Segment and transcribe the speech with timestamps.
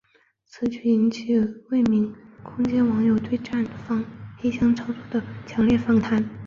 [0.47, 1.37] 此举引起
[1.69, 2.11] 未名
[2.41, 4.03] 空间网友对站方
[4.39, 6.27] 黑箱操作的强烈反弹。